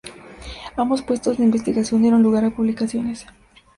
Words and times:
Ambos 0.77 1.03
puestos 1.03 1.37
de 1.37 1.43
investigación 1.43 2.01
dieron 2.01 2.23
lugar 2.23 2.43
a 2.43 2.49
publicaciones. 2.49 3.27